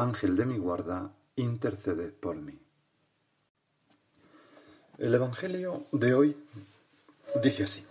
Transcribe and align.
Ángel 0.00 0.34
de 0.34 0.46
mi 0.46 0.56
guarda, 0.56 1.12
intercede 1.36 2.10
por 2.10 2.36
mí. 2.36 2.58
El 4.96 5.14
Evangelio 5.14 5.88
de 5.92 6.14
hoy 6.14 6.36
dice 7.42 7.64
así. 7.64 7.84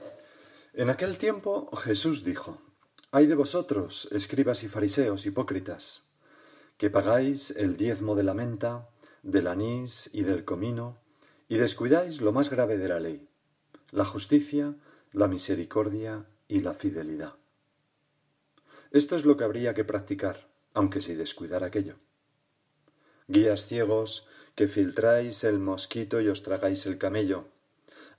En 0.73 0.89
aquel 0.89 1.19
tiempo 1.19 1.69
Jesús 1.75 2.23
dijo, 2.23 2.57
Hay 3.11 3.27
de 3.27 3.35
vosotros, 3.35 4.07
escribas 4.11 4.63
y 4.63 4.69
fariseos 4.69 5.27
hipócritas, 5.27 6.07
que 6.77 6.89
pagáis 6.89 7.51
el 7.51 7.77
diezmo 7.77 8.15
de 8.15 8.23
la 8.23 8.33
menta, 8.33 8.89
del 9.21 9.45
anís 9.45 10.09
y 10.11 10.23
del 10.23 10.45
comino, 10.45 10.97
y 11.47 11.57
descuidáis 11.57 12.21
lo 12.21 12.31
más 12.31 12.49
grave 12.49 12.79
de 12.79 12.87
la 12.87 12.99
ley, 12.99 13.29
la 13.91 14.05
justicia, 14.05 14.73
la 15.11 15.27
misericordia 15.27 16.25
y 16.47 16.61
la 16.61 16.73
fidelidad. 16.73 17.35
Esto 18.89 19.15
es 19.15 19.25
lo 19.25 19.37
que 19.37 19.43
habría 19.43 19.75
que 19.75 19.85
practicar, 19.85 20.49
aunque 20.73 21.01
sin 21.01 21.17
descuidar 21.17 21.63
aquello. 21.63 21.95
Guías 23.27 23.67
ciegos, 23.67 24.27
que 24.55 24.67
filtráis 24.67 25.43
el 25.43 25.59
mosquito 25.59 26.19
y 26.19 26.27
os 26.27 26.43
tragáis 26.43 26.85
el 26.85 26.97
camello. 26.97 27.45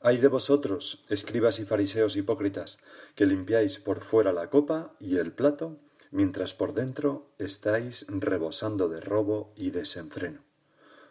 Hay 0.00 0.16
de 0.18 0.28
vosotros, 0.28 1.04
escribas 1.08 1.58
y 1.58 1.66
fariseos 1.66 2.16
hipócritas, 2.16 2.78
que 3.14 3.26
limpiáis 3.26 3.78
por 3.78 4.00
fuera 4.00 4.32
la 4.32 4.48
copa 4.48 4.94
y 4.98 5.18
el 5.18 5.32
plato, 5.32 5.78
mientras 6.10 6.54
por 6.54 6.72
dentro 6.72 7.26
estáis 7.38 8.06
rebosando 8.08 8.88
de 8.88 9.00
robo 9.00 9.52
y 9.56 9.70
desenfreno. 9.70 10.40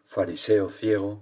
Fariseo 0.05 0.69
ciego, 0.69 1.21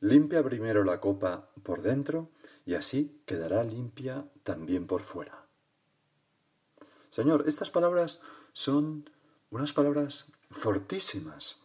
limpia 0.00 0.42
primero 0.42 0.84
la 0.84 1.00
copa 1.00 1.50
por 1.62 1.82
dentro, 1.82 2.30
y 2.64 2.74
así 2.74 3.20
quedará 3.26 3.64
limpia 3.64 4.24
también 4.42 4.86
por 4.86 5.02
fuera. 5.02 5.46
Señor, 7.10 7.44
estas 7.46 7.70
palabras 7.70 8.22
son 8.54 9.10
unas 9.52 9.72
palabras 9.72 10.32
fortísimas. 10.50 11.58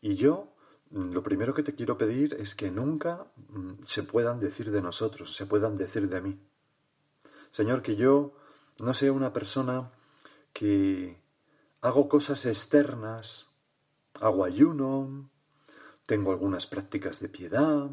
Y 0.00 0.14
yo 0.14 0.54
mm, 0.90 1.12
lo 1.12 1.22
primero 1.22 1.52
que 1.52 1.62
te 1.62 1.74
quiero 1.74 1.98
pedir 1.98 2.34
es 2.34 2.54
que 2.54 2.70
nunca 2.70 3.26
mm, 3.48 3.82
se 3.84 4.04
puedan 4.04 4.40
decir 4.40 4.70
de 4.70 4.80
nosotros, 4.80 5.34
se 5.34 5.46
puedan 5.46 5.76
decir 5.76 6.08
de 6.08 6.20
mí. 6.20 6.40
Señor, 7.50 7.82
que 7.82 7.96
yo 7.96 8.32
no 8.78 8.94
sea 8.94 9.12
una 9.12 9.32
persona 9.32 9.90
que 10.52 11.20
hago 11.80 12.08
cosas 12.08 12.46
externas, 12.46 13.56
hago 14.20 14.44
ayuno, 14.44 15.30
tengo 16.06 16.30
algunas 16.30 16.66
prácticas 16.66 17.18
de 17.20 17.28
piedad, 17.28 17.90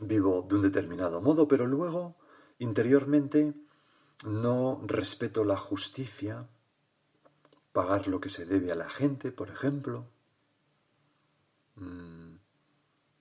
vivo 0.00 0.46
de 0.48 0.54
un 0.54 0.62
determinado 0.62 1.20
modo, 1.20 1.48
pero 1.48 1.66
luego, 1.66 2.16
interiormente, 2.58 3.54
no 4.24 4.80
respeto 4.86 5.44
la 5.44 5.56
justicia, 5.56 6.48
pagar 7.72 8.08
lo 8.08 8.20
que 8.20 8.28
se 8.28 8.46
debe 8.46 8.70
a 8.70 8.76
la 8.76 8.88
gente, 8.88 9.32
por 9.32 9.50
ejemplo, 9.50 10.06
mm, 11.76 12.34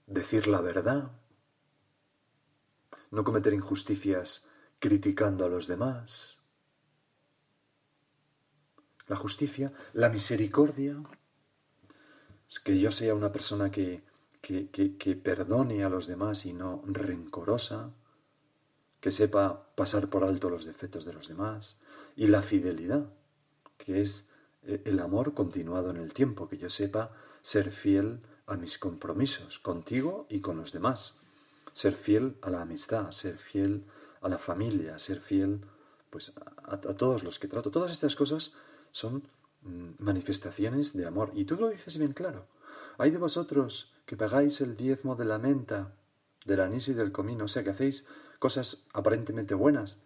decir 0.08 0.48
la 0.48 0.62
verdad, 0.62 1.12
no 3.12 3.24
cometer 3.24 3.54
injusticias 3.54 4.48
criticando 4.80 5.46
a 5.46 5.50
los 5.50 5.68
demás. 5.68 6.40
La 9.08 9.16
justicia, 9.16 9.74
la 9.94 10.10
misericordia, 10.10 11.02
que 12.64 12.80
yo 12.80 12.92
sea 12.92 13.14
una 13.14 13.32
persona 13.32 13.72
que, 13.72 14.04
que, 14.42 14.70
que 14.70 15.16
perdone 15.16 15.84
a 15.84 15.90
los 15.90 16.08
demás 16.08 16.46
y 16.46 16.54
no 16.54 16.84
rencorosa, 16.86 17.94
que 19.02 19.12
sepa 19.12 19.68
pasar 19.76 20.10
por 20.10 20.24
alto 20.24 20.50
los 20.50 20.64
defectos 20.64 21.04
de 21.04 21.14
los 21.14 21.28
demás, 21.28 21.78
y 22.16 22.28
la 22.28 22.42
fidelidad, 22.42 23.10
que 23.78 24.02
es 24.02 24.30
eh, 24.64 24.82
el 24.86 25.00
amor 25.00 25.34
continuado 25.34 25.90
en 25.90 25.98
el 25.98 26.14
tiempo, 26.14 26.48
que 26.48 26.58
yo 26.58 26.70
sepa 26.70 27.12
ser 27.42 27.72
fiel 27.72 28.22
a 28.46 28.56
mis 28.56 28.78
compromisos 28.78 29.60
contigo 29.60 30.28
y 30.30 30.40
con 30.40 30.58
los 30.58 30.72
demás, 30.72 31.18
ser 31.74 31.96
fiel 31.96 32.38
a 32.42 32.50
la 32.50 32.62
amistad, 32.62 33.12
ser 33.12 33.38
fiel 33.38 33.86
a 34.22 34.30
la 34.30 34.38
familia, 34.38 35.00
ser 35.00 35.20
fiel 35.20 35.62
pues 36.10 36.34
a, 36.64 36.78
todos 36.78 37.24
los 37.24 37.40
que 37.40 37.48
trato. 37.48 37.72
Todas 37.72 37.92
estas 37.92 38.16
cosas 38.16 38.54
son 38.92 39.24
mm, 39.62 39.92
manifestaciones 40.00 40.94
de 40.94 41.08
amor. 41.08 41.32
Y 41.34 41.46
tú 41.46 41.56
lo 41.56 41.70
dices 41.70 41.98
bien 41.98 42.14
claro. 42.14 42.46
Hay 42.98 43.10
de 43.10 43.18
vosotros 43.18 43.94
que 44.06 44.18
pagáis 44.18 44.62
el 44.62 44.76
diezmo 44.76 45.16
de 45.16 45.26
la 45.26 45.40
menta, 45.40 45.96
del 46.46 46.60
anís 46.60 46.90
y 46.90 46.94
del 46.94 47.12
comino, 47.12 47.46
o 47.46 47.48
sea 47.48 47.64
que 47.64 47.70
hacéis 47.70 48.06
cosas 48.42 48.88
aparentemente 48.92 49.54
buenas, 49.54 50.00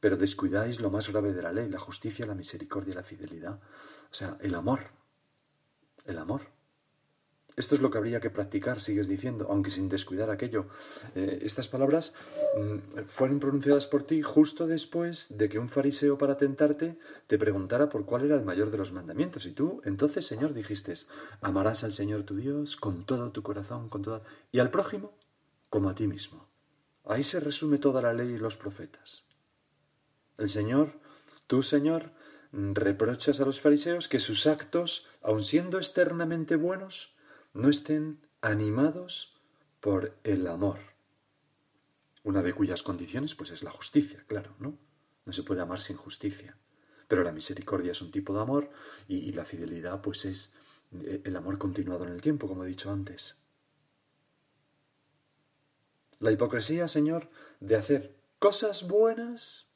pero 0.00 0.16
descuidáis 0.16 0.80
lo 0.80 0.90
más 0.90 1.08
grave 1.08 1.32
de 1.32 1.42
la 1.42 1.52
ley, 1.52 1.68
la 1.70 1.78
justicia, 1.78 2.26
la 2.26 2.34
misericordia, 2.34 2.96
la 2.96 3.04
fidelidad, 3.04 3.60
o 4.10 4.14
sea, 4.14 4.36
el 4.40 4.56
amor, 4.56 4.90
el 6.04 6.18
amor. 6.18 6.42
Esto 7.54 7.76
es 7.76 7.80
lo 7.80 7.90
que 7.90 7.98
habría 7.98 8.18
que 8.18 8.30
practicar, 8.30 8.80
sigues 8.80 9.06
diciendo, 9.06 9.46
aunque 9.48 9.70
sin 9.70 9.88
descuidar 9.88 10.28
aquello. 10.30 10.66
Eh, 11.14 11.38
estas 11.42 11.68
palabras 11.68 12.14
mm, 12.56 13.04
fueron 13.06 13.38
pronunciadas 13.38 13.86
por 13.86 14.02
ti 14.02 14.22
justo 14.22 14.66
después 14.66 15.38
de 15.38 15.48
que 15.48 15.60
un 15.60 15.68
fariseo 15.68 16.18
para 16.18 16.36
tentarte 16.36 16.98
te 17.28 17.38
preguntara 17.38 17.88
por 17.88 18.04
cuál 18.06 18.24
era 18.24 18.34
el 18.34 18.44
mayor 18.44 18.70
de 18.72 18.78
los 18.78 18.92
mandamientos. 18.92 19.46
Y 19.46 19.52
tú, 19.52 19.82
entonces, 19.84 20.26
Señor, 20.26 20.52
dijiste, 20.52 20.94
amarás 21.40 21.84
al 21.84 21.92
Señor 21.92 22.24
tu 22.24 22.34
Dios 22.34 22.76
con 22.76 23.04
todo 23.06 23.30
tu 23.30 23.42
corazón, 23.44 23.88
con 23.88 24.02
toda... 24.02 24.22
y 24.50 24.58
al 24.58 24.70
prójimo 24.70 25.16
como 25.68 25.88
a 25.88 25.94
ti 25.94 26.08
mismo. 26.08 26.47
Ahí 27.08 27.24
se 27.24 27.40
resume 27.40 27.78
toda 27.78 28.02
la 28.02 28.12
ley 28.12 28.34
y 28.34 28.38
los 28.38 28.58
profetas. 28.58 29.24
El 30.36 30.50
Señor, 30.50 31.00
tú 31.46 31.62
Señor, 31.62 32.12
reprochas 32.52 33.40
a 33.40 33.46
los 33.46 33.62
fariseos 33.62 34.08
que 34.08 34.18
sus 34.18 34.46
actos, 34.46 35.08
aun 35.22 35.40
siendo 35.40 35.78
externamente 35.78 36.56
buenos, 36.56 37.16
no 37.54 37.70
estén 37.70 38.20
animados 38.42 39.40
por 39.80 40.18
el 40.22 40.46
amor. 40.46 40.80
Una 42.24 42.42
de 42.42 42.52
cuyas 42.52 42.82
condiciones 42.82 43.34
pues 43.34 43.52
es 43.52 43.62
la 43.62 43.70
justicia, 43.70 44.22
claro, 44.26 44.54
¿no? 44.58 44.78
No 45.24 45.32
se 45.32 45.42
puede 45.42 45.62
amar 45.62 45.80
sin 45.80 45.96
justicia. 45.96 46.58
Pero 47.08 47.24
la 47.24 47.32
misericordia 47.32 47.92
es 47.92 48.02
un 48.02 48.10
tipo 48.10 48.34
de 48.34 48.42
amor 48.42 48.70
y, 49.08 49.16
y 49.16 49.32
la 49.32 49.46
fidelidad 49.46 50.02
pues 50.02 50.26
es 50.26 50.52
eh, 50.92 51.22
el 51.24 51.36
amor 51.36 51.56
continuado 51.56 52.04
en 52.04 52.12
el 52.12 52.20
tiempo, 52.20 52.48
como 52.48 52.64
he 52.64 52.68
dicho 52.68 52.90
antes. 52.90 53.47
La 56.20 56.32
hipocresía, 56.32 56.88
Señor, 56.88 57.28
de 57.60 57.76
hacer 57.76 58.14
cosas 58.38 58.88
buenas, 58.88 59.70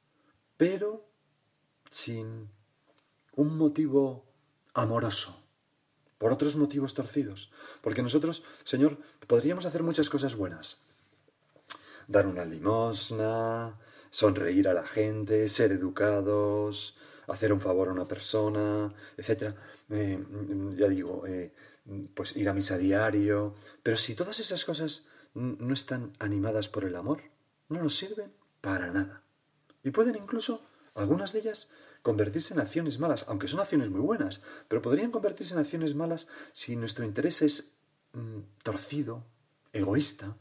pero 0.57 1.07
sin 1.91 2.51
un 3.35 3.57
motivo 3.57 4.25
amoroso, 4.75 5.43
por 6.19 6.33
otros 6.33 6.57
motivos 6.57 6.95
torcidos. 6.95 7.51
Porque 7.81 8.03
nosotros, 8.03 8.43
Señor, 8.65 8.99
podríamos 9.27 9.67
hacer 9.67 9.83
muchas 9.83 10.11
cosas 10.11 10.35
buenas. 10.35 10.83
Dar 12.09 12.27
una 12.27 12.45
limosna, 12.45 13.79
sonreír 14.11 14.69
a 14.69 14.75
la 14.75 14.87
gente, 14.87 15.49
ser 15.49 15.73
educados, 15.73 16.97
hacer 17.29 17.53
un 17.53 17.61
favor 17.61 17.89
a 17.89 17.93
una 17.93 18.07
persona, 18.07 18.93
etc. 19.17 19.55
Eh, 19.91 20.25
ya 20.77 20.89
digo, 20.89 21.27
eh, 21.27 21.53
pues 22.15 22.37
ir 22.37 22.49
a 22.49 22.53
misa 22.53 22.77
diario. 22.79 23.55
Pero 23.83 23.97
si 23.97 24.15
todas 24.15 24.41
esas 24.41 24.65
cosas 24.65 25.07
no 25.35 25.75
están 25.75 26.13
animadas 26.19 26.69
por 26.69 26.85
el 26.85 26.97
amor, 26.97 27.23
no 27.69 27.83
nos 27.83 27.97
sirven 27.97 28.33
para 28.61 28.91
nada. 28.91 29.23
Y 29.83 29.91
pueden 29.91 30.17
incluso, 30.17 30.67
algunas 30.95 31.33
de 31.33 31.41
ellas, 31.41 31.69
convertirse 32.03 32.55
en 32.55 32.61
acciones 32.61 32.99
malas, 32.99 33.25
aunque 33.29 33.49
son 33.49 33.61
acciones 33.61 33.91
muy 33.91 34.01
buenas, 34.01 34.43
pero 34.69 34.83
podrían 34.83 35.11
convertirse 35.11 35.55
en 35.55 35.61
acciones 35.61 35.95
malas 35.95 36.29
si 36.53 36.77
nuestro 36.77 37.05
interés 37.05 37.43
es 37.43 37.75
mm, 38.13 38.41
torcido, 38.63 39.25
egoísta. 39.73 40.37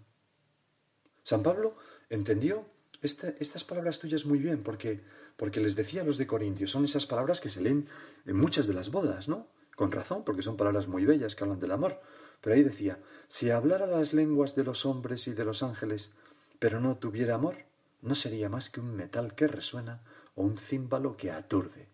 San 1.24 1.44
Pablo 1.44 1.78
entendió 2.10 2.66
estas 3.02 3.64
palabras 3.64 4.00
tuyas 4.00 4.26
muy 4.26 4.40
bien, 4.40 4.62
porque, 4.64 5.02
porque 5.38 5.60
les 5.60 5.76
decía 5.76 6.02
a 6.02 6.06
los 6.06 6.18
de 6.18 6.28
Corintios, 6.28 6.70
son 6.70 6.86
esas 6.86 7.06
palabras 7.06 7.42
que 7.42 7.50
se 7.50 7.62
leen 7.62 7.88
en 8.26 8.36
muchas 8.36 8.68
de 8.68 8.74
las 8.74 8.92
bodas, 8.92 9.28
¿no? 9.28 9.48
Con 9.76 9.92
razón, 9.92 10.24
porque 10.24 10.44
son 10.44 10.58
palabras 10.58 10.88
muy 10.88 11.06
bellas 11.06 11.36
que 11.36 11.44
hablan 11.44 11.60
del 11.60 11.72
amor. 11.72 12.00
Pero 12.42 12.56
ahí 12.56 12.64
decía, 12.64 13.00
si 13.28 13.52
hablara 13.52 13.86
las 13.86 14.14
lenguas 14.14 14.56
de 14.56 14.64
los 14.64 14.86
hombres 14.86 15.28
y 15.28 15.34
de 15.34 15.46
los 15.46 15.64
ángeles, 15.64 16.12
pero 16.60 16.80
no 16.80 16.98
tuviera 16.98 17.36
amor, 17.36 17.58
no 18.02 18.16
sería 18.16 18.50
más 18.50 18.70
que 18.70 18.80
un 18.80 18.96
metal 18.96 19.36
que 19.36 19.48
resuena 19.48 20.02
o 20.36 20.44
un 20.44 20.58
címbalo 20.58 21.16
que 21.16 21.32
aturde. 21.32 21.88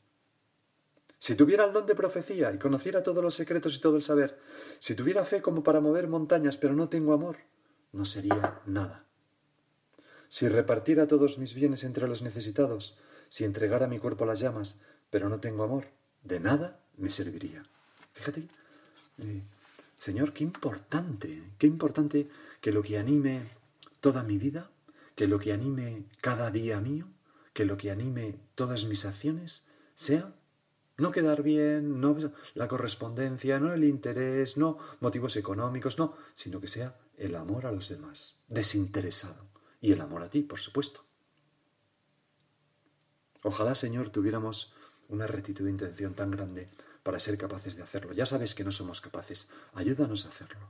Si 1.20 1.36
tuviera 1.36 1.66
el 1.66 1.74
don 1.74 1.86
de 1.86 1.96
profecía 1.96 2.52
y 2.54 2.60
conociera 2.60 3.04
todos 3.04 3.24
los 3.24 3.36
secretos 3.36 3.76
y 3.76 3.82
todo 3.82 3.98
el 3.98 4.04
saber, 4.04 4.40
si 4.80 4.96
tuviera 4.96 5.26
fe 5.26 5.42
como 5.42 5.64
para 5.64 5.82
mover 5.82 6.08
montañas, 6.08 6.58
pero 6.58 6.74
no 6.74 6.90
tengo 6.90 7.14
amor, 7.14 7.38
no 7.92 8.06
sería 8.06 8.62
nada. 8.66 9.06
Si 10.30 10.48
repartiera 10.48 11.08
todos 11.08 11.38
mis 11.38 11.54
bienes 11.54 11.84
entre 11.84 12.08
los 12.08 12.22
necesitados, 12.22 12.98
si 13.30 13.46
entregara 13.46 13.88
mi 13.88 14.00
cuerpo 14.00 14.24
a 14.24 14.28
las 14.28 14.40
llamas, 14.40 14.78
pero 15.10 15.30
no 15.30 15.40
tengo 15.40 15.64
amor, 15.64 15.86
de 16.24 16.40
nada 16.40 16.80
me 16.98 17.10
serviría. 17.10 17.64
Fíjate, 18.14 18.48
eh, 19.18 19.44
Señor, 19.98 20.32
qué 20.32 20.44
importante, 20.44 21.44
qué 21.58 21.66
importante 21.66 22.30
que 22.62 22.72
lo 22.72 22.84
que 22.84 23.00
anime 23.00 23.50
toda 24.00 24.22
mi 24.24 24.38
vida, 24.38 24.70
que 25.16 25.28
lo 25.28 25.40
que 25.40 25.52
anime 25.52 26.06
cada 26.22 26.52
día 26.52 26.80
mío, 26.80 27.08
que 27.52 27.66
lo 27.66 27.78
que 27.78 27.90
anime 27.90 28.40
todas 28.54 28.86
mis 28.86 29.06
acciones 29.06 29.66
sea 29.96 30.36
no 30.98 31.12
quedar 31.12 31.42
bien, 31.42 32.00
no 32.00 32.16
la 32.54 32.68
correspondencia, 32.68 33.60
no 33.60 33.74
el 33.74 33.84
interés, 33.84 34.56
no 34.56 34.78
motivos 35.00 35.36
económicos, 35.36 35.98
no, 35.98 36.16
sino 36.36 36.62
que 36.62 36.68
sea 36.68 36.96
el 37.18 37.36
amor 37.36 37.66
a 37.66 37.72
los 37.72 37.90
demás, 37.90 38.38
desinteresado, 38.48 39.48
y 39.82 39.94
el 39.94 40.02
amor 40.02 40.22
a 40.22 40.30
ti, 40.30 40.44
por 40.44 40.60
supuesto. 40.60 41.06
Ojalá, 43.42 43.74
Señor, 43.74 44.10
tuviéramos 44.10 44.74
una 45.10 45.26
rectitud 45.26 45.66
de 45.66 45.72
intención 45.72 46.14
tan 46.14 46.30
grande 46.30 46.70
para 47.08 47.22
ser 47.22 47.38
capaces 47.38 47.78
de 47.78 47.84
hacerlo. 47.84 48.12
Ya 48.12 48.26
sabes 48.26 48.54
que 48.54 48.66
no 48.66 48.72
somos 48.74 49.00
capaces. 49.00 49.48
Ayúdanos 49.76 50.26
a 50.26 50.28
hacerlo. 50.28 50.68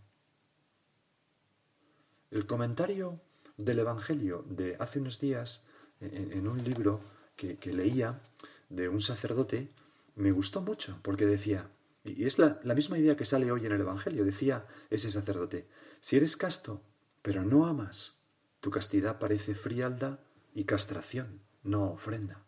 El 2.30 2.45
comentario 2.45 3.19
del 3.57 3.80
Evangelio 3.80 4.45
de 4.48 4.78
hace 4.80 5.00
unos 5.00 5.19
días, 5.19 5.63
en, 6.00 6.48
un 6.48 6.63
libro 6.63 7.01
que, 7.36 7.57
leía 7.74 8.22
de 8.69 8.88
un 8.88 9.01
sacerdote, 9.01 9.72
me 10.16 10.30
gustó 10.30 10.62
mucho 10.62 11.00
porque 11.01 11.25
decía, 11.25 11.72
y 12.04 12.25
es 12.25 12.38
la, 12.38 12.60
la 12.63 12.75
misma 12.75 13.00
idea 13.00 13.18
que 13.18 13.25
sale 13.25 13.51
hoy 13.51 13.66
en 13.66 13.72
el 13.72 13.81
Evangelio, 13.81 14.24
decía 14.24 14.63
ese 14.92 15.10
sacerdote, 15.10 15.66
si 16.01 16.18
eres 16.18 16.38
casto, 16.38 16.83
pero 17.24 17.44
no 17.44 17.66
amas, 17.66 18.19
tu 18.60 18.69
castidad 18.69 19.18
parece 19.18 19.56
frialdad 19.56 20.19
y 20.54 20.66
castración, 20.66 21.42
no 21.63 21.94
ofrenda. 21.94 22.45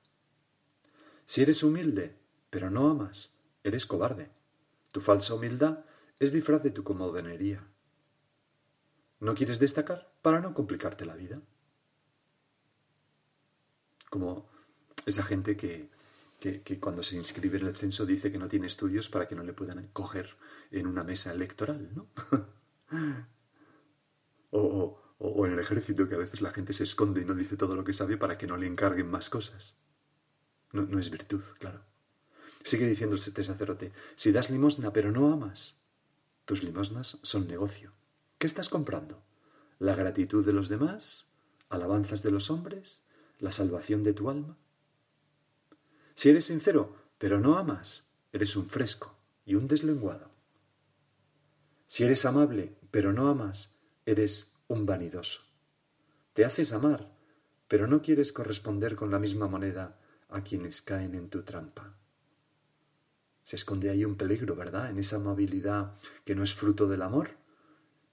Si 1.25 1.42
eres 1.42 1.63
humilde, 1.63 2.15
pero 2.51 2.69
no 2.69 2.88
amas, 2.92 3.33
eres 3.63 3.85
cobarde. 3.85 4.31
Tu 4.91 5.01
falsa 5.01 5.33
humildad 5.33 5.85
es 6.19 6.31
disfraz 6.31 6.63
de 6.63 6.71
tu 6.71 6.83
comodonería. 6.83 7.67
No 9.19 9.35
quieres 9.35 9.59
destacar 9.59 10.13
para 10.21 10.39
no 10.39 10.53
complicarte 10.53 11.06
la 11.06 11.15
vida. 11.15 11.41
Como 14.09 14.50
esa 15.06 15.23
gente 15.23 15.56
que, 15.56 15.89
que, 16.39 16.79
cuando 16.79 17.03
se 17.03 17.15
inscribe 17.15 17.57
en 17.57 17.67
el 17.67 17.75
censo 17.75 18.06
dice 18.06 18.31
que 18.31 18.38
no 18.38 18.47
tiene 18.47 18.67
estudios 18.67 19.09
para 19.09 19.27
que 19.27 19.35
no 19.35 19.44
le 19.44 19.53
puedan 19.53 19.88
coger 19.89 20.38
en 20.71 20.88
una 20.88 21.03
mesa 21.03 21.31
electoral, 21.31 21.91
¿no? 21.94 22.07
o, 24.51 25.00
o 25.19 25.45
en 25.45 25.53
el 25.53 25.59
ejército 25.59 26.07
que 26.07 26.15
a 26.15 26.19
veces 26.19 26.41
la 26.41 26.51
gente 26.51 26.73
se 26.73 26.85
esconde 26.85 27.21
y 27.21 27.25
no 27.25 27.35
dice 27.35 27.57
todo 27.57 27.75
lo 27.75 27.83
que 27.83 27.94
sabe 27.94 28.17
para 28.17 28.38
que 28.38 28.47
no 28.47 28.57
le 28.57 28.67
encarguen 28.67 29.11
más 29.11 29.29
cosas. 29.29 29.77
No, 30.71 31.00
es 31.00 31.09
virtud, 31.09 31.44
claro. 31.59 31.83
Sigue 32.69 32.88
diciendo 32.88 33.16
el 33.16 33.21
sacerdote, 33.21 33.92
si 34.16 34.31
das 34.31 34.51
limosna 34.51 34.94
pero 34.94 35.12
no 35.12 35.33
amas, 35.33 35.81
tus 36.45 36.62
limosnas 36.62 37.18
son 37.24 37.48
negocio. 37.48 37.94
¿Qué 38.38 38.45
estás 38.45 38.69
comprando? 38.69 39.24
¿La 39.80 39.95
gratitud 39.95 40.45
de 40.45 40.54
los 40.54 40.69
demás? 40.69 41.31
¿Alabanzas 41.69 42.21
de 42.21 42.30
los 42.30 42.51
hombres? 42.51 43.01
¿La 43.39 43.51
salvación 43.51 44.04
de 44.04 44.13
tu 44.13 44.30
alma? 44.30 44.56
Si 46.13 46.30
eres 46.30 46.45
sincero, 46.45 46.95
pero 47.18 47.39
no 47.39 47.57
amas, 47.57 48.12
eres 48.33 48.56
un 48.56 48.69
fresco 48.69 49.18
y 49.45 49.56
un 49.56 49.68
deslenguado. 49.68 50.30
Si 51.88 52.04
eres 52.04 52.24
amable, 52.24 52.77
pero 52.92 53.13
no 53.13 53.30
amas, 53.30 53.80
eres 54.06 54.54
un 54.68 54.86
vanidoso. 54.86 55.42
Te 56.33 56.45
haces 56.45 56.71
amar, 56.71 57.18
pero 57.68 57.88
no 57.88 58.04
quieres 58.04 58.31
corresponder 58.31 58.95
con 58.95 59.10
la 59.10 59.18
misma 59.18 59.48
moneda 59.48 60.00
a 60.30 60.44
quienes 60.44 60.83
caen 60.83 61.16
en 61.16 61.31
tu 61.31 61.42
trampa. 61.42 61.95
Se 63.50 63.56
esconde 63.56 63.90
ahí 63.90 64.06
un 64.06 64.13
peligro, 64.16 64.56
¿verdad? 64.56 64.92
En 64.92 65.00
esa 65.00 65.16
amabilidad 65.16 65.96
que 66.24 66.36
no 66.36 66.44
es 66.44 66.54
fruto 66.54 66.88
del 66.88 67.01
amor, 67.01 67.31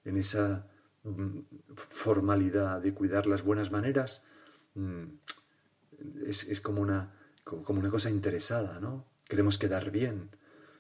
en 0.07 0.17
esa 0.17 0.67
mm, 1.05 1.41
formalidad 1.77 2.81
de 2.81 2.95
cuidar 2.95 3.27
las 3.27 3.43
buenas 3.43 3.71
maneras, 3.71 4.25
mm, 4.77 5.05
es, 6.25 6.61
como, 6.63 6.81
una, 6.81 7.13
como 7.45 7.81
una 7.81 7.91
cosa 7.91 8.09
interesada, 8.09 8.81
¿no? 8.81 9.05
Queremos 9.29 9.59
quedar 9.59 9.91
bien, 9.91 10.31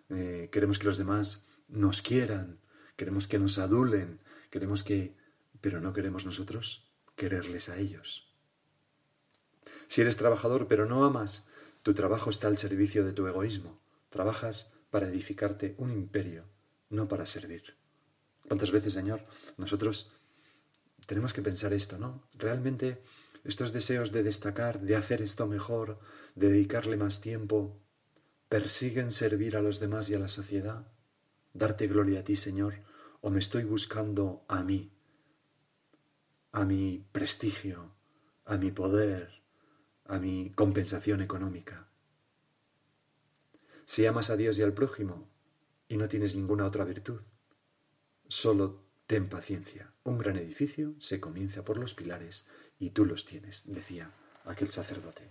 eh, 0.08 0.48
queremos 0.50 0.78
que 0.78 0.86
los 0.86 0.96
demás 0.96 1.44
nos 1.68 2.00
quieran, 2.00 2.58
queremos 2.96 3.28
que 3.28 3.38
nos 3.38 3.58
adulen, 3.58 4.20
queremos 4.48 4.82
que... 4.82 5.14
pero 5.60 5.82
no 5.82 5.92
queremos 5.92 6.24
nosotros 6.24 6.90
quererles 7.14 7.68
a 7.68 7.76
ellos. 7.76 8.32
Si 9.86 10.00
eres 10.00 10.16
trabajador 10.16 10.66
pero 10.66 10.86
no 10.86 11.04
amas, 11.04 11.44
tu 11.82 11.92
trabajo 11.92 12.30
está 12.30 12.48
al 12.48 12.56
servicio 12.56 13.04
de 13.04 13.12
tu 13.12 13.26
egoísmo. 13.26 13.84
Trabajas 14.16 14.72
para 14.88 15.08
edificarte 15.08 15.74
un 15.76 15.90
imperio, 15.90 16.46
no 16.88 17.06
para 17.06 17.26
servir. 17.26 17.76
¿Cuántas 18.48 18.70
veces, 18.70 18.94
Señor, 18.94 19.26
nosotros 19.58 20.10
tenemos 21.04 21.34
que 21.34 21.42
pensar 21.42 21.74
esto, 21.74 21.98
¿no? 21.98 22.26
Realmente 22.38 23.02
estos 23.44 23.74
deseos 23.74 24.12
de 24.12 24.22
destacar, 24.22 24.80
de 24.80 24.96
hacer 24.96 25.20
esto 25.20 25.46
mejor, 25.46 25.98
de 26.34 26.48
dedicarle 26.48 26.96
más 26.96 27.20
tiempo, 27.20 27.78
persiguen 28.48 29.12
servir 29.12 29.54
a 29.54 29.60
los 29.60 29.80
demás 29.80 30.08
y 30.08 30.14
a 30.14 30.18
la 30.18 30.28
sociedad, 30.28 30.90
darte 31.52 31.86
gloria 31.86 32.20
a 32.20 32.24
ti, 32.24 32.36
Señor, 32.36 32.84
o 33.20 33.28
me 33.28 33.40
estoy 33.40 33.64
buscando 33.64 34.46
a 34.48 34.62
mí, 34.62 34.94
a 36.52 36.64
mi 36.64 37.04
prestigio, 37.12 37.92
a 38.46 38.56
mi 38.56 38.70
poder, 38.70 39.42
a 40.06 40.18
mi 40.18 40.52
compensación 40.52 41.20
económica. 41.20 41.85
Si 43.86 44.04
amas 44.04 44.30
a 44.30 44.36
Dios 44.36 44.58
y 44.58 44.62
al 44.62 44.74
prójimo 44.74 45.28
y 45.88 45.96
no 45.96 46.08
tienes 46.08 46.34
ninguna 46.34 46.66
otra 46.66 46.84
virtud, 46.84 47.20
solo 48.26 48.82
ten 49.06 49.28
paciencia. 49.28 49.92
Un 50.02 50.18
gran 50.18 50.36
edificio 50.36 50.94
se 50.98 51.20
comienza 51.20 51.64
por 51.64 51.78
los 51.78 51.94
pilares 51.94 52.46
y 52.80 52.90
tú 52.90 53.06
los 53.06 53.24
tienes, 53.24 53.62
decía 53.64 54.10
aquel 54.44 54.70
sacerdote. 54.70 55.28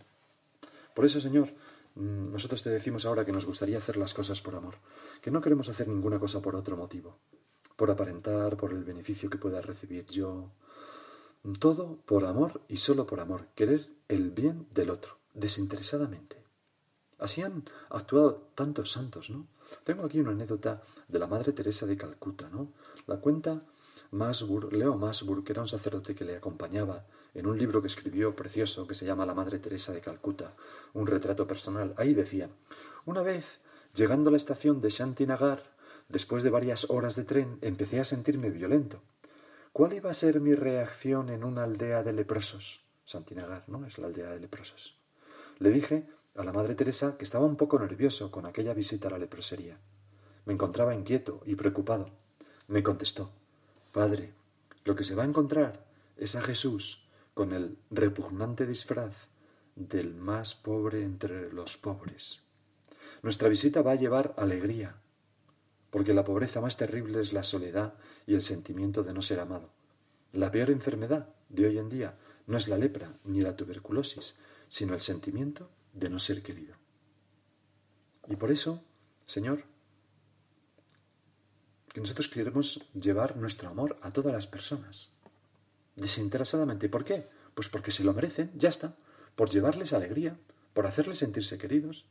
Por 0.93 1.03
eso, 1.03 1.19
Señor, 1.19 1.53
mm, 1.95 2.31
nosotros 2.31 2.63
te 2.63 2.69
decimos 2.69 3.05
ahora 3.05 3.25
que 3.25 3.33
nos 3.33 3.45
gustaría 3.45 3.77
hacer 3.77 3.97
las 3.97 4.13
cosas 4.13 4.41
por 4.41 4.55
amor, 4.55 4.75
que 5.21 5.31
no 5.31 5.41
queremos 5.41 5.67
hacer 5.67 5.89
ninguna 5.89 6.17
cosa 6.17 6.41
por 6.41 6.55
otro 6.55 6.77
motivo, 6.77 7.19
por 7.75 7.91
aparentar, 7.91 8.55
por 8.55 8.71
el 8.71 8.85
beneficio 8.85 9.29
que 9.29 9.37
pueda 9.37 9.61
recibir 9.61 10.05
yo, 10.05 10.49
todo 11.59 11.97
por 12.05 12.23
amor 12.23 12.61
y 12.69 12.77
solo 12.77 13.05
por 13.05 13.19
amor, 13.19 13.49
querer 13.53 13.89
el 14.07 14.31
bien 14.31 14.65
del 14.73 14.91
otro, 14.91 15.17
desinteresadamente. 15.33 16.44
Así 17.19 17.41
han 17.41 17.63
actuado 17.89 18.49
tantos 18.55 18.91
santos, 18.91 19.29
¿no? 19.29 19.47
Tengo 19.83 20.05
aquí 20.05 20.19
una 20.19 20.31
anécdota 20.31 20.81
de 21.07 21.19
la 21.19 21.27
Madre 21.27 21.53
Teresa 21.53 21.85
de 21.85 21.97
Calcuta, 21.97 22.49
¿no? 22.49 22.71
La 23.07 23.17
cuenta 23.17 23.63
Masbur, 24.11 24.73
Leo 24.73 24.97
Masbur, 24.97 25.43
que 25.43 25.53
era 25.53 25.61
un 25.61 25.67
sacerdote 25.67 26.15
que 26.15 26.25
le 26.25 26.35
acompañaba 26.35 27.05
en 27.33 27.47
un 27.47 27.57
libro 27.57 27.81
que 27.81 27.87
escribió 27.87 28.35
precioso 28.35 28.87
que 28.87 28.95
se 28.95 29.05
llama 29.05 29.25
La 29.25 29.33
Madre 29.33 29.59
Teresa 29.59 29.91
de 29.91 30.01
Calcuta, 30.01 30.53
un 30.93 31.07
retrato 31.07 31.47
personal. 31.47 31.93
Ahí 31.97 32.13
decía, 32.13 32.49
una 33.05 33.21
vez, 33.21 33.59
llegando 33.93 34.29
a 34.29 34.31
la 34.31 34.37
estación 34.37 34.81
de 34.81 34.89
Shantinagar, 34.89 35.63
después 36.09 36.43
de 36.43 36.49
varias 36.49 36.89
horas 36.89 37.15
de 37.15 37.23
tren, 37.23 37.57
empecé 37.61 37.99
a 37.99 38.05
sentirme 38.05 38.49
violento. 38.49 39.01
¿Cuál 39.73 39.93
iba 39.93 40.09
a 40.09 40.13
ser 40.13 40.39
mi 40.39 40.55
reacción 40.55 41.29
en 41.29 41.43
una 41.43 41.63
aldea 41.63 42.03
de 42.03 42.13
leprosos? 42.13 42.85
Santinagar, 43.03 43.65
¿no? 43.67 43.85
Es 43.85 43.97
la 43.97 44.07
aldea 44.07 44.29
de 44.29 44.39
leprosos. 44.39 44.97
Le 45.59 45.69
dije 45.71 46.07
a 46.35 46.43
la 46.43 46.51
Madre 46.51 46.75
Teresa 46.75 47.17
que 47.17 47.23
estaba 47.23 47.45
un 47.45 47.55
poco 47.55 47.79
nervioso 47.79 48.29
con 48.29 48.45
aquella 48.45 48.73
visita 48.73 49.07
a 49.07 49.11
la 49.11 49.17
leprosería. 49.17 49.77
Me 50.45 50.53
encontraba 50.53 50.93
inquieto 50.93 51.41
y 51.45 51.55
preocupado. 51.55 52.09
Me 52.67 52.83
contestó, 52.83 53.31
Padre, 53.91 54.33
lo 54.83 54.95
que 54.95 55.03
se 55.03 55.15
va 55.15 55.23
a 55.23 55.27
encontrar 55.27 55.85
es 56.17 56.35
a 56.35 56.41
Jesús 56.41 57.07
con 57.33 57.53
el 57.53 57.77
repugnante 57.89 58.65
disfraz 58.65 59.13
del 59.75 60.15
más 60.15 60.55
pobre 60.55 61.03
entre 61.03 61.51
los 61.51 61.77
pobres. 61.77 62.41
Nuestra 63.21 63.49
visita 63.49 63.81
va 63.81 63.91
a 63.91 63.95
llevar 63.95 64.33
alegría, 64.37 64.95
porque 65.89 66.13
la 66.13 66.23
pobreza 66.23 66.61
más 66.61 66.77
terrible 66.77 67.21
es 67.21 67.33
la 67.33 67.43
soledad 67.43 67.95
y 68.27 68.35
el 68.35 68.41
sentimiento 68.41 69.03
de 69.03 69.13
no 69.13 69.21
ser 69.21 69.39
amado. 69.39 69.69
La 70.33 70.51
peor 70.51 70.69
enfermedad 70.69 71.29
de 71.49 71.67
hoy 71.67 71.77
en 71.77 71.89
día 71.89 72.17
no 72.47 72.57
es 72.57 72.67
la 72.67 72.77
lepra 72.77 73.13
ni 73.23 73.41
la 73.41 73.55
tuberculosis, 73.55 74.35
sino 74.67 74.93
el 74.93 75.01
sentimiento 75.01 75.69
de 75.95 76.09
no 76.09 76.19
ser 76.19 76.43
querido. 76.43 76.75
Y 78.27 78.35
por 78.35 78.51
eso, 78.51 78.83
Señor, 79.25 79.63
que 81.93 82.01
nosotros 82.01 82.27
queremos 82.27 82.81
llevar 82.93 83.37
nuestro 83.37 83.69
amor 83.69 83.97
a 84.01 84.11
todas 84.11 84.33
las 84.33 84.47
personas, 84.47 85.09
desinteresadamente. 85.95 86.89
¿Por 86.89 87.05
qué? 87.05 87.29
Pues 87.53 87.69
porque 87.69 87.91
se 87.91 88.03
lo 88.03 88.13
merecen, 88.13 88.51
ya 88.55 88.69
está, 88.69 88.95
por 89.35 89.49
llevarles 89.49 89.93
alegría, 89.93 90.37
por 90.73 90.87
hacerles 90.87 91.19
sentirse 91.19 91.57
queridos, 91.57 92.05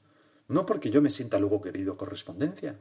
no 0.48 0.64
porque 0.64 0.90
yo 0.90 1.02
me 1.02 1.10
sienta 1.10 1.38
luego 1.38 1.60
querido 1.60 1.96
correspondencia. 1.96 2.78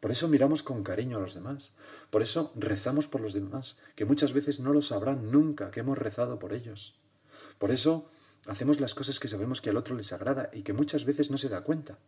Por 0.00 0.12
eso 0.12 0.28
miramos 0.28 0.62
con 0.62 0.82
cariño 0.82 1.18
a 1.18 1.20
los 1.20 1.34
demás. 1.34 1.72
Por 2.10 2.22
eso 2.22 2.52
rezamos 2.54 3.06
por 3.06 3.20
los 3.20 3.34
demás, 3.34 3.76
que 3.96 4.06
muchas 4.06 4.32
veces 4.32 4.60
no 4.60 4.72
lo 4.72 4.82
sabrán 4.82 5.30
nunca 5.30 5.70
que 5.70 5.80
hemos 5.80 5.98
rezado 5.98 6.38
por 6.38 6.54
ellos. 6.54 6.98
Por 7.58 7.70
eso 7.70 8.10
hacemos 8.50 8.80
las 8.80 8.94
cosas 8.94 9.20
que 9.20 9.28
sabemos 9.28 9.60
que 9.60 9.70
al 9.70 9.76
otro 9.76 9.94
les 9.94 10.12
agrada 10.12 10.50
y 10.52 10.62
que 10.62 10.72
muchas 10.72 11.04
veces 11.04 11.30
no 11.30 11.38
se 11.38 11.48
da 11.48 11.62
cuenta. 11.62 11.98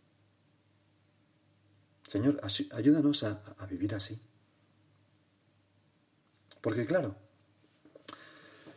Señor, 2.09 2.41
ayúdanos 2.73 3.23
a, 3.23 3.41
vivir 3.71 3.95
así. 3.95 4.21
Porque 6.61 6.85
claro, 6.85 7.15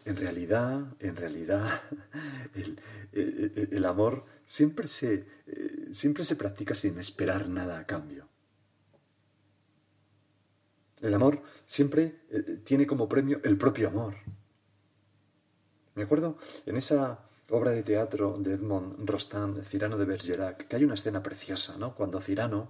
en 0.06 0.16
realidad, 0.16 0.96
en 1.00 1.16
realidad, 1.16 1.82
el, 3.12 3.86
amor 3.86 4.26
siempre 4.46 4.86
se, 4.86 5.26
eh, 5.48 5.90
siempre 5.92 6.24
se 6.24 6.36
practica 6.36 6.76
sin 6.76 7.00
esperar 7.00 7.50
nada 7.50 7.80
a 7.80 7.88
cambio. 7.88 8.30
El 11.02 11.16
amor 11.16 11.42
siempre 11.66 12.22
eh, 12.30 12.62
tiene 12.64 12.86
como 12.86 13.10
premio 13.10 13.42
el 13.44 13.58
propio 13.58 13.88
amor. 13.88 14.18
Me 15.96 16.04
acuerdo 16.04 16.38
en 16.66 16.78
esa 16.78 17.25
obra 17.50 17.72
de 17.72 17.84
teatro 17.84 18.36
de 18.38 18.54
Edmond 18.54 19.08
Rostand, 19.08 19.64
Cirano 19.64 19.98
de 19.98 20.06
Bergerac, 20.06 20.68
que 20.68 20.76
hay 20.76 20.84
una 20.84 20.96
escena 20.96 21.22
preciosa, 21.22 21.78
¿no? 21.78 21.94
Cuando 21.94 22.20
Cirano, 22.20 22.70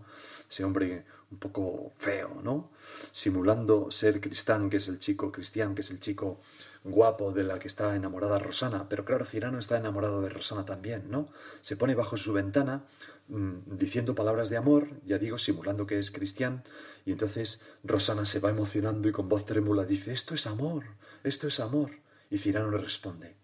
ese 0.49 0.63
hombre 0.63 1.05
un 1.31 1.39
poco 1.39 1.93
feo, 1.97 2.41
¿no? 2.43 2.71
Simulando 3.11 3.89
ser 3.89 4.19
Cristán, 4.19 4.69
que 4.69 4.77
es 4.77 4.87
el 4.87 4.99
chico, 4.99 5.31
Cristian, 5.31 5.75
que 5.75 5.81
es 5.81 5.91
el 5.91 5.99
chico 5.99 6.41
guapo 6.83 7.31
de 7.31 7.43
la 7.43 7.57
que 7.57 7.67
está 7.67 7.95
enamorada 7.95 8.37
Rosana, 8.37 8.87
pero 8.89 9.05
claro, 9.05 9.25
Cirano 9.25 9.57
está 9.57 9.77
enamorado 9.77 10.21
de 10.21 10.29
Rosana 10.29 10.65
también, 10.65 11.09
¿no? 11.09 11.29
Se 11.61 11.77
pone 11.77 11.95
bajo 11.95 12.15
su 12.17 12.31
ventana 12.33 12.85
mm, 13.27 13.77
diciendo 13.77 14.13
palabras 14.13 14.49
de 14.49 14.57
amor, 14.57 14.89
ya 15.05 15.17
digo, 15.17 15.37
simulando 15.37 15.87
que 15.87 15.97
es 15.97 16.11
Cristian, 16.11 16.63
y 17.05 17.11
entonces 17.11 17.61
Rosana 17.83 18.25
se 18.25 18.39
va 18.39 18.49
emocionando 18.49 19.07
y 19.07 19.11
con 19.11 19.29
voz 19.29 19.45
trémula 19.45 19.85
dice, 19.85 20.13
esto 20.13 20.35
es 20.35 20.45
amor, 20.47 20.83
esto 21.23 21.47
es 21.47 21.59
amor. 21.59 21.91
Y 22.29 22.39
Cirano 22.39 22.69
le 22.69 22.77
responde, 22.77 23.35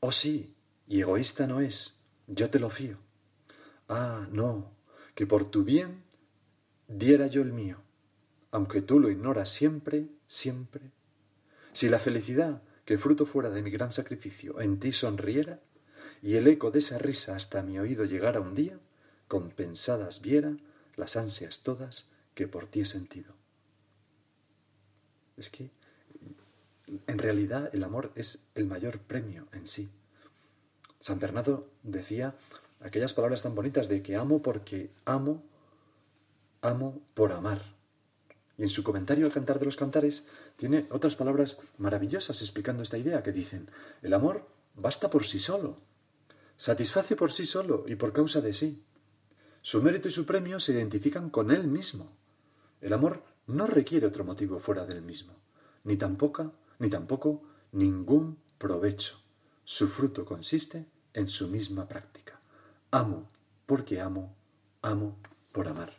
oh 0.00 0.12
sí, 0.12 0.54
y 0.88 1.00
egoísta 1.00 1.46
no 1.46 1.60
es, 1.60 2.00
yo 2.26 2.50
te 2.50 2.58
lo 2.58 2.70
fío. 2.70 2.96
Ah, 3.88 4.26
no, 4.30 4.72
que 5.14 5.26
por 5.26 5.50
tu 5.50 5.62
bien 5.62 6.02
diera 6.88 7.26
yo 7.26 7.42
el 7.42 7.52
mío, 7.52 7.78
aunque 8.50 8.80
tú 8.80 8.98
lo 8.98 9.10
ignoras 9.10 9.50
siempre, 9.50 10.08
siempre. 10.26 10.90
Si 11.72 11.88
la 11.88 11.98
felicidad, 11.98 12.62
que 12.84 12.98
fruto 12.98 13.26
fuera 13.26 13.50
de 13.50 13.62
mi 13.62 13.70
gran 13.70 13.92
sacrificio, 13.92 14.60
en 14.60 14.80
ti 14.80 14.92
sonriera, 14.92 15.60
y 16.22 16.36
el 16.36 16.46
eco 16.46 16.70
de 16.70 16.78
esa 16.80 16.98
risa 16.98 17.36
hasta 17.36 17.62
mi 17.62 17.78
oído 17.78 18.04
llegara 18.04 18.40
un 18.40 18.54
día, 18.54 18.80
compensadas 19.28 20.22
viera 20.22 20.56
las 20.96 21.16
ansias 21.16 21.62
todas 21.62 22.10
que 22.34 22.48
por 22.48 22.66
ti 22.66 22.80
he 22.80 22.84
sentido. 22.86 23.34
Es 25.36 25.50
que 25.50 25.70
en 27.06 27.18
realidad 27.18 27.70
el 27.74 27.84
amor 27.84 28.10
es 28.14 28.48
el 28.54 28.66
mayor 28.66 28.98
premio 29.00 29.46
en 29.52 29.66
sí. 29.66 29.90
San 31.00 31.18
Bernardo 31.18 31.70
decía 31.82 32.36
aquellas 32.80 33.12
palabras 33.12 33.42
tan 33.42 33.54
bonitas 33.54 33.88
de 33.88 34.02
que 34.02 34.16
amo 34.16 34.42
porque 34.42 34.90
amo, 35.04 35.42
amo 36.60 37.00
por 37.14 37.32
amar. 37.32 37.76
Y 38.56 38.62
en 38.62 38.68
su 38.68 38.82
comentario 38.82 39.26
al 39.26 39.32
Cantar 39.32 39.58
de 39.58 39.66
los 39.66 39.76
Cantares 39.76 40.24
tiene 40.56 40.86
otras 40.90 41.14
palabras 41.14 41.58
maravillosas 41.78 42.42
explicando 42.42 42.82
esta 42.82 42.98
idea 42.98 43.22
que 43.22 43.32
dicen, 43.32 43.70
el 44.02 44.12
amor 44.14 44.48
basta 44.74 45.10
por 45.10 45.24
sí 45.24 45.38
solo, 45.38 45.78
satisface 46.56 47.14
por 47.14 47.30
sí 47.30 47.46
solo 47.46 47.84
y 47.86 47.94
por 47.94 48.12
causa 48.12 48.40
de 48.40 48.52
sí. 48.52 48.84
Su 49.62 49.82
mérito 49.82 50.08
y 50.08 50.12
su 50.12 50.26
premio 50.26 50.58
se 50.58 50.72
identifican 50.72 51.30
con 51.30 51.50
él 51.50 51.68
mismo. 51.68 52.16
El 52.80 52.92
amor 52.92 53.22
no 53.46 53.66
requiere 53.66 54.06
otro 54.06 54.24
motivo 54.24 54.58
fuera 54.58 54.84
del 54.86 55.02
mismo, 55.02 55.34
ni 55.84 55.96
tampoco, 55.96 56.54
ni 56.78 56.88
tampoco 56.90 57.42
ningún 57.72 58.38
provecho. 58.58 59.27
Su 59.70 59.86
fruto 59.86 60.24
consiste 60.24 60.86
en 61.12 61.26
su 61.26 61.46
misma 61.46 61.86
práctica. 61.86 62.40
Amo 62.90 63.28
porque 63.66 64.00
amo, 64.00 64.34
amo 64.80 65.18
por 65.52 65.68
amar. 65.68 65.92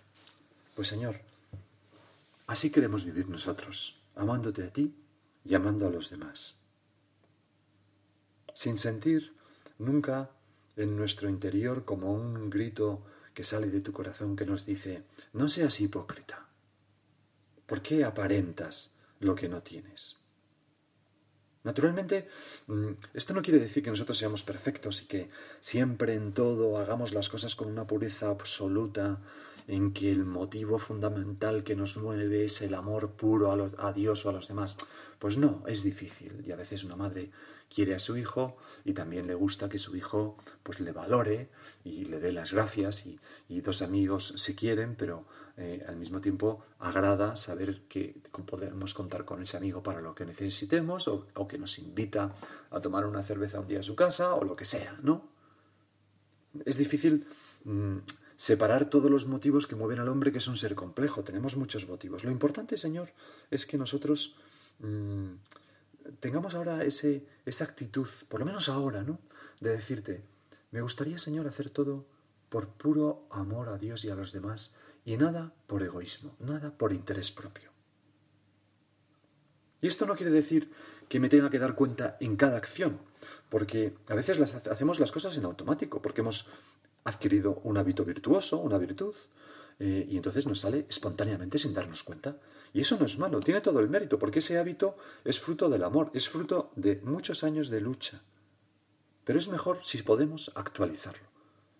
Pues 0.75 0.87
Señor, 0.87 1.21
así 2.47 2.71
queremos 2.71 3.05
vivir 3.05 3.29
nosotros, 3.29 4.01
amándote 4.15 4.63
a 4.63 4.73
ti 4.73 4.95
y 5.45 5.53
amando 5.53 5.85
a 5.85 5.91
los 5.91 6.09
demás. 6.09 6.57
Sin 8.55 8.79
sentir 8.79 9.37
nunca 9.77 10.31
en 10.75 10.97
nuestro 10.97 11.29
interior 11.29 11.85
como 11.85 12.11
un 12.11 12.49
grito 12.49 13.05
que 13.35 13.43
sale 13.43 13.67
de 13.67 13.81
tu 13.81 13.93
corazón 13.93 14.35
que 14.35 14.47
nos 14.47 14.65
dice, 14.65 15.03
no 15.33 15.47
seas 15.47 15.79
hipócrita. 15.79 16.49
¿Por 17.67 17.83
qué 17.83 18.03
aparentas 18.03 18.89
lo 19.19 19.35
que 19.35 19.47
no 19.47 19.61
tienes? 19.61 20.28
Naturalmente, 21.63 22.27
mm, 22.67 22.91
esto 23.13 23.33
no 23.33 23.41
quiere 23.41 23.59
decir 23.59 23.83
que 23.83 23.89
nosotros 23.89 24.17
seamos 24.17 24.43
perfectos 24.43 25.01
y 25.01 25.05
que 25.05 25.29
siempre 25.59 26.13
en 26.13 26.33
todo 26.33 26.77
hagamos 26.77 27.11
las 27.11 27.29
cosas 27.29 27.55
con 27.55 27.67
una 27.67 27.85
pureza 27.85 28.29
absoluta, 28.29 29.19
en 29.69 29.93
que 29.93 30.11
el 30.11 30.25
motivo 30.25 30.79
fundamental 30.79 31.63
que 31.63 31.75
nos 31.75 31.95
mueve 31.97 32.45
es 32.45 32.61
el 32.63 32.73
amor 32.73 33.11
puro 33.11 33.69
a, 33.77 33.93
Dios 33.93 34.25
o 34.25 34.29
a 34.29 34.33
los 34.33 34.47
demás. 34.47 34.77
Pues 35.19 35.37
no, 35.37 35.63
es 35.67 35.83
difícil 35.83 36.43
y 36.43 36.51
a 36.51 36.55
veces 36.55 36.83
una 36.83 36.95
madre 36.95 37.29
quiere 37.73 37.93
a 37.93 37.99
su 37.99 38.17
hijo 38.17 38.57
y 38.83 38.93
también 38.93 39.27
le 39.27 39.35
gusta 39.35 39.69
que 39.69 39.79
su 39.79 39.95
hijo 39.95 40.37
pues 40.63 40.79
le 40.79 40.91
valore 40.91 41.49
y 41.83 42.05
le 42.05 42.19
dé 42.19 42.31
las 42.31 42.51
gracias 42.53 43.05
y, 43.05 43.19
dos 43.61 43.81
amigos 43.81 44.33
se 44.37 44.55
quieren, 44.55 44.95
pero 44.95 45.25
eh, 45.57 45.85
al 45.87 45.95
mismo 45.95 46.19
tiempo 46.19 46.63
agrada 46.79 47.35
saber 47.35 47.81
que 47.87 48.21
podemos 48.45 48.93
contar 48.93 49.25
con 49.25 49.41
ese 49.41 49.57
amigo 49.57 49.83
para 49.83 50.01
lo 50.01 50.15
que 50.15 50.25
necesitemos 50.25 51.07
o, 51.07 51.27
que 51.47 51.57
nos 51.57 51.77
invita 51.77 52.33
a 52.71 52.81
tomar 52.81 53.05
una 53.05 53.21
cerveza 53.21 53.59
un 53.59 53.67
día 53.67 53.79
a 53.79 53.83
su 53.83 53.95
casa 53.95 54.33
o 54.33 54.43
lo 54.43 54.55
que 54.55 54.65
sea, 54.65 54.97
¿no? 55.03 55.29
Es 56.65 56.77
difícil 56.77 57.27
mm, 57.65 57.97
separar 58.35 58.89
todos 58.89 59.11
los 59.11 59.27
motivos 59.27 59.67
que 59.67 59.75
mueven 59.75 59.99
al 59.99 60.07
hombre, 60.07 60.31
que 60.31 60.39
es 60.39 60.47
un 60.47 60.57
ser 60.57 60.73
complejo. 60.73 61.23
Tenemos 61.23 61.57
muchos 61.57 61.87
motivos. 61.87 62.23
Lo 62.23 62.31
importante, 62.31 62.77
Señor, 62.77 63.11
es 63.51 63.65
que 63.65 63.77
nosotros 63.77 64.35
mm, 64.79 65.33
tengamos 66.19 66.55
ahora 66.55 66.83
ese, 66.83 67.25
esa 67.49 67.65
actitud, 67.65 68.07
por 68.29 68.39
lo 68.39 68.45
menos 68.45 68.69
ahora, 68.69 69.03
¿no? 69.03 69.19
De 69.59 69.71
decirte, 69.71 70.23
me 70.71 70.81
gustaría, 70.81 71.17
Señor, 71.17 71.47
hacer 71.47 71.69
todo 71.69 72.05
por 72.49 72.69
puro 72.69 73.27
amor 73.29 73.69
a 73.69 73.77
Dios 73.77 74.05
y 74.05 74.09
a 74.09 74.15
los 74.15 74.31
demás 74.31 74.75
y 75.05 75.17
nada 75.17 75.53
por 75.67 75.83
egoísmo, 75.83 76.35
nada 76.39 76.77
por 76.77 76.93
interés 76.93 77.31
propio. 77.31 77.69
Y 79.81 79.87
esto 79.87 80.05
no 80.05 80.15
quiere 80.15 80.31
decir 80.31 80.71
que 81.07 81.19
me 81.19 81.29
tenga 81.29 81.49
que 81.49 81.59
dar 81.59 81.75
cuenta 81.75 82.17
en 82.19 82.35
cada 82.35 82.57
acción, 82.57 82.99
porque 83.49 83.95
a 84.07 84.15
veces 84.15 84.37
las, 84.37 84.53
hacemos 84.53 84.99
las 84.99 85.11
cosas 85.11 85.37
en 85.37 85.45
automático, 85.45 86.01
porque 86.01 86.21
hemos 86.21 86.47
adquirido 87.03 87.61
un 87.63 87.77
hábito 87.77 88.03
virtuoso, 88.05 88.57
una 88.57 88.77
virtud, 88.77 89.15
eh, 89.79 90.05
y 90.09 90.17
entonces 90.17 90.45
nos 90.45 90.59
sale 90.59 90.85
espontáneamente 90.89 91.57
sin 91.57 91.73
darnos 91.73 92.03
cuenta. 92.03 92.37
Y 92.73 92.81
eso 92.81 92.97
no 92.97 93.05
es 93.05 93.17
malo, 93.17 93.39
tiene 93.39 93.61
todo 93.61 93.79
el 93.79 93.89
mérito, 93.89 94.19
porque 94.19 94.39
ese 94.39 94.57
hábito 94.57 94.95
es 95.23 95.39
fruto 95.39 95.69
del 95.69 95.83
amor, 95.83 96.11
es 96.13 96.29
fruto 96.29 96.71
de 96.75 97.01
muchos 97.03 97.43
años 97.43 97.69
de 97.69 97.81
lucha. 97.81 98.21
Pero 99.23 99.39
es 99.39 99.47
mejor 99.47 99.79
si 99.83 100.01
podemos 100.01 100.51
actualizarlo. 100.55 101.27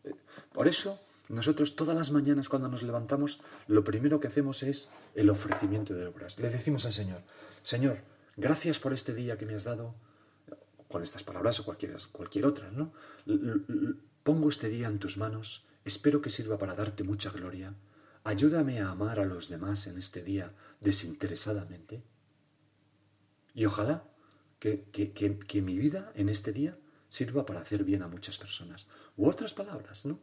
Eh, 0.03 0.15
por 0.51 0.67
eso 0.67 0.99
nosotros 1.29 1.75
todas 1.75 1.95
las 1.95 2.09
mañanas 2.09 2.49
cuando 2.49 2.67
nos 2.69 2.81
levantamos, 2.81 3.39
lo 3.67 3.83
primero 3.83 4.19
que 4.19 4.27
hacemos 4.27 4.63
es 4.63 4.89
el 5.13 5.29
ofrecimiento 5.29 5.93
de 5.93 6.07
obras. 6.07 6.39
Le 6.39 6.49
decimos 6.49 6.85
al 6.85 6.91
Señor, 6.91 7.21
Señor, 7.61 7.99
gracias 8.35 8.79
por 8.79 8.93
este 8.93 9.13
día 9.13 9.37
que 9.37 9.45
me 9.45 9.53
has 9.53 9.63
dado, 9.63 9.93
con 10.87 11.03
estas 11.03 11.21
palabras 11.21 11.59
o 11.59 11.65
cualquier, 11.65 11.95
cualquier 12.11 12.47
otra, 12.47 12.71
¿no? 12.71 12.91
Pongo 14.23 14.49
este 14.49 14.69
día 14.69 14.87
en 14.87 14.97
tus 14.97 15.17
manos, 15.17 15.65
espero 15.85 16.19
que 16.19 16.31
sirva 16.31 16.57
para 16.57 16.73
darte 16.73 17.03
mucha 17.03 17.29
gloria. 17.29 17.75
Ayúdame 18.23 18.81
a 18.81 18.91
amar 18.91 19.19
a 19.19 19.25
los 19.25 19.49
demás 19.49 19.87
en 19.87 19.97
este 19.97 20.21
día 20.21 20.53
desinteresadamente. 20.81 22.03
Y 23.53 23.65
ojalá 23.65 24.03
que, 24.59 24.85
que 24.91 25.61
mi 25.61 25.77
vida 25.77 26.11
en 26.15 26.29
este 26.29 26.51
día 26.51 26.77
sirva 27.09 27.45
para 27.45 27.61
hacer 27.61 27.83
bien 27.83 28.03
a 28.03 28.07
muchas 28.07 28.37
personas. 28.37 28.87
U 29.17 29.27
otras 29.27 29.53
palabras, 29.53 30.05
¿no? 30.05 30.19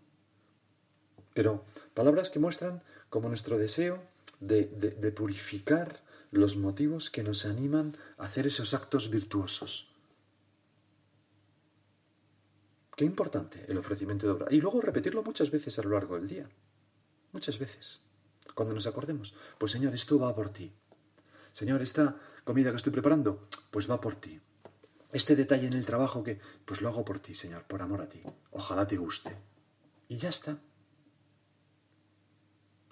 pero 1.37 1.67
palabras 1.93 2.31
que 2.31 2.39
muestran 2.39 2.83
como 3.11 3.29
nuestro 3.29 3.59
deseo 3.59 4.03
de, 4.41 4.65
purificar 5.15 6.03
los 6.31 6.57
motivos 6.57 7.11
que 7.11 7.23
nos 7.23 7.45
animan 7.45 7.95
a 8.17 8.25
hacer 8.25 8.47
esos 8.47 8.73
actos 8.73 9.11
virtuosos. 9.11 9.93
Qué 12.97 13.05
importante 13.05 13.67
el 13.69 13.77
ofrecimiento 13.77 14.25
de 14.25 14.33
obra. 14.33 14.47
Y 14.51 14.63
luego 14.63 14.81
repetirlo 14.81 15.23
muchas 15.23 15.51
veces 15.51 15.79
a 15.79 15.83
lo 15.83 15.91
largo 15.91 16.17
del 16.17 16.27
día. 16.27 16.49
Muchas 17.37 17.59
veces. 17.59 18.01
Cuando 18.55 18.73
nos 18.73 18.87
acordemos, 18.87 19.35
pues 19.59 19.71
Señor, 19.73 19.93
esto 19.93 20.19
va 20.19 20.35
por 20.35 20.49
ti. 20.49 20.73
Señor, 21.53 21.83
esta 21.83 22.17
comida 22.45 22.71
que 22.71 22.77
estoy 22.77 22.95
preparando, 22.95 23.47
pues 23.71 23.91
va 23.91 24.01
por 24.01 24.17
ti. 24.17 24.41
Este 25.13 25.37
detalle 25.37 25.67
en 25.67 25.75
el 25.75 25.85
trabajo 25.85 26.25
que, 26.25 26.41
pues 26.65 26.81
lo 26.81 26.89
hago 26.89 27.05
por 27.05 27.19
ti, 27.19 27.35
Señor, 27.35 27.65
por 27.65 27.83
amor 27.83 28.01
a 28.01 28.09
ti. 28.09 28.23
Ojalá 28.53 28.87
te 28.87 28.97
guste. 28.97 29.37
Y 30.09 30.17
ya 30.17 30.31
está. 30.31 30.59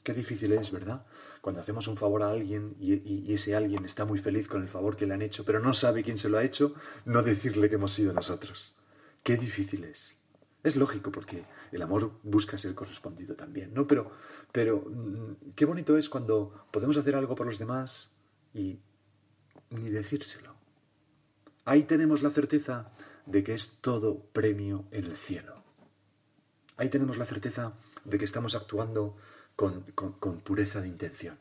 Qué 0.02 0.12
difícil 0.12 0.52
es, 0.52 0.70
¿verdad? 0.70 1.06
Cuando 1.40 1.62
hacemos 1.62 1.88
un 1.88 1.96
favor 1.96 2.22
a 2.22 2.28
alguien 2.28 2.76
y, 2.78 3.32
ese 3.32 3.56
alguien 3.56 3.86
está 3.86 4.04
muy 4.04 4.18
feliz 4.18 4.46
con 4.46 4.60
el 4.60 4.68
favor 4.68 4.94
que 4.94 5.06
le 5.06 5.14
han 5.14 5.22
hecho, 5.22 5.46
pero 5.46 5.58
no 5.58 5.72
sabe 5.72 6.02
quién 6.02 6.18
se 6.18 6.28
lo 6.28 6.36
ha 6.36 6.44
hecho, 6.44 6.74
no 7.06 7.22
decirle 7.22 7.70
que 7.70 7.76
hemos 7.76 7.94
sido 7.94 8.12
nosotros. 8.12 8.76
Qué 9.22 9.38
difícil 9.38 9.84
es. 9.84 10.18
Es 10.64 10.76
lógico 10.76 11.12
porque 11.12 11.44
el 11.70 11.82
amor 11.82 12.18
busca 12.22 12.56
ser 12.56 12.74
correspondido 12.74 13.36
también, 13.36 13.72
¿no? 13.74 13.86
Pero, 13.86 14.10
pero 14.50 14.80
mm, 14.80 15.52
qué 15.54 15.66
bonito 15.66 15.96
es 15.96 16.08
cuando 16.08 16.66
podemos 16.72 16.96
hacer 16.96 17.14
algo 17.14 17.34
por 17.34 17.46
los 17.46 17.58
demás 17.58 18.16
y 18.54 18.80
ni 19.70 19.90
decírselo. 19.90 20.54
Ahí 21.66 21.84
tenemos 21.84 22.22
la 22.22 22.30
certeza 22.30 22.92
de 23.26 23.42
que 23.42 23.54
es 23.54 23.80
todo 23.82 24.20
premio 24.32 24.86
en 24.90 25.04
el 25.04 25.16
cielo. 25.16 25.62
Ahí 26.76 26.88
tenemos 26.88 27.18
la 27.18 27.24
certeza 27.24 27.74
de 28.04 28.18
que 28.18 28.24
estamos 28.24 28.54
actuando 28.54 29.16
con, 29.56 29.84
pureza 30.42 30.80
de 30.80 30.88
intención. 30.88 31.38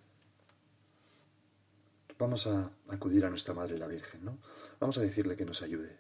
Vamos 2.20 2.46
a 2.48 2.72
acudir 2.90 3.26
a 3.26 3.30
nuestra 3.30 3.54
Madre 3.54 3.78
la 3.78 3.88
Virgen, 3.88 4.24
¿no? 4.24 4.38
Vamos 4.80 4.98
a 4.98 5.02
decirle 5.02 5.36
que 5.36 5.46
nos 5.46 5.62
ayude, 5.62 5.98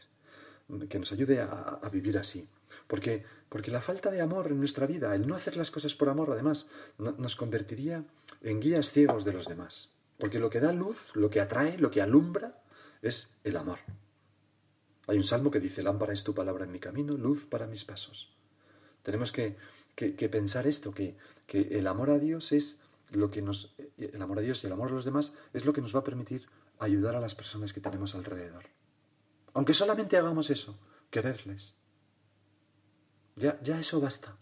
que 0.90 1.00
nos 1.00 1.12
ayude 1.12 1.42
a, 1.42 1.90
vivir 1.92 2.18
así. 2.18 2.48
Porque, 2.88 3.24
porque 3.50 3.72
la 3.72 3.82
falta 3.82 4.12
de 4.12 4.22
amor 4.22 4.48
en 4.48 4.60
nuestra 4.60 4.88
vida, 4.88 5.14
el 5.16 5.28
no 5.28 5.36
hacer 5.36 5.58
las 5.58 5.72
cosas 5.72 5.96
por 5.96 6.10
amor, 6.10 6.32
además, 6.32 6.68
nos 6.98 7.36
convertiría 7.36 8.06
en 8.42 8.60
guías 8.60 8.92
ciegos 8.92 9.26
de 9.26 9.34
los 9.34 9.48
demás. 9.48 9.94
Porque 10.18 10.40
lo 10.40 10.50
que 10.50 10.60
da 10.60 10.72
luz, 10.72 11.12
lo 11.16 11.30
que 11.30 11.42
atrae, 11.42 11.78
lo 11.78 11.92
que 11.92 12.02
alumbra, 12.02 12.62
es 13.02 13.36
el 13.44 13.58
amor. 13.58 13.80
Hay 15.08 15.18
un 15.18 15.24
salmo 15.24 15.52
que 15.52 15.60
dice, 15.60 15.84
lámpara 15.84 16.14
es 16.14 16.24
tu 16.24 16.34
palabra 16.34 16.64
en 16.64 16.72
mi 16.72 16.80
camino, 16.80 17.14
luz 17.14 17.46
para 17.46 17.68
mis 17.68 17.84
pasos. 17.84 18.34
Tenemos 19.04 19.34
que, 19.34 19.58
pensar 20.30 20.66
esto, 20.66 20.94
que, 20.94 21.18
que, 21.46 21.78
el 21.78 21.88
amor 21.88 22.10
a 22.10 22.20
Dios 22.20 22.54
es 22.54 22.80
lo 23.12 23.30
que 23.30 23.42
nos. 23.42 23.76
El 23.98 24.22
amor 24.22 24.40
a 24.40 24.42
Dios 24.42 24.64
y 24.64 24.68
el 24.68 24.74
amor 24.74 24.90
a 24.90 24.94
los 24.94 25.04
demás 25.04 25.34
es 25.54 25.66
lo 25.66 25.74
que 25.74 25.82
nos 25.82 25.94
va 25.94 26.00
a 26.00 26.04
permitir 26.04 26.48
ayudar 26.80 27.16
a 27.16 27.20
las 27.20 27.36
personas 27.36 27.74
que 27.74 27.82
tenemos 27.82 28.16
alrededor. 28.16 28.64
Aunque 29.54 29.74
solamente 29.74 30.18
hagamos 30.18 30.50
eso, 30.50 30.80
quererles. 31.10 31.76
Ya, 33.36 33.60
ya 33.62 33.80
eso 33.80 34.00
basta. 34.00 34.38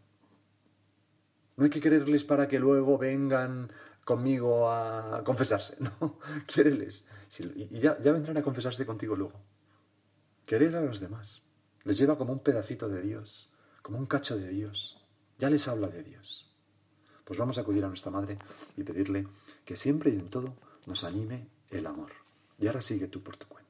No 1.58 1.66
hay 1.66 1.70
que 1.70 1.82
quererles 1.82 2.24
para 2.24 2.48
que 2.48 2.60
luego 2.60 2.98
vengan 2.98 3.72
conmigo 4.04 4.70
a 4.70 5.24
confesarse, 5.24 5.78
no, 6.02 6.20
quiéreles. 6.46 7.08
Y 7.56 7.80
ya, 7.80 8.00
ya 8.00 8.12
vendrán 8.12 8.38
a 8.38 8.42
confesarse 8.42 8.86
contigo 8.86 9.16
luego. 9.16 9.42
Querer 10.46 10.76
a 10.76 10.82
los 10.82 11.00
demás. 11.00 11.44
Les 11.84 11.98
lleva 11.98 12.18
como 12.18 12.34
un 12.34 12.40
pedacito 12.40 12.90
de 12.90 13.02
Dios, 13.02 13.54
como 13.82 13.98
un 13.98 14.06
cacho 14.06 14.38
de 14.38 14.50
Dios. 14.50 15.06
Ya 15.38 15.50
les 15.50 15.68
habla 15.68 15.88
de 15.88 16.04
Dios. 16.04 16.56
Pues 17.26 17.40
vamos 17.40 17.58
a 17.58 17.62
acudir 17.62 17.84
a 17.86 17.88
nuestra 17.88 18.12
Madre 18.12 18.38
y 18.76 18.84
pedirle 18.84 19.28
que 19.64 19.76
siempre 19.76 20.12
y 20.12 20.16
en 20.16 20.30
todo 20.30 20.56
nos 20.86 21.04
anime 21.04 21.48
el 21.70 21.86
amor. 21.88 22.12
Y 22.60 22.68
ahora 22.68 22.82
sigue 22.82 23.08
tú 23.08 23.24
por 23.24 23.38
tu 23.38 23.48
cuenta. 23.48 23.61